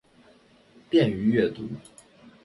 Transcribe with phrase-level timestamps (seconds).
[0.89, 1.69] 便于阅读